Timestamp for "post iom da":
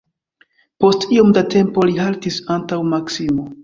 0.85-1.45